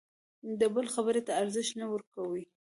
د 0.59 0.61
بل 0.75 0.85
خبرې 0.95 1.21
ته 1.27 1.31
ارزښت 1.41 1.73
نه 1.81 1.85
ورکوي. 1.93 2.43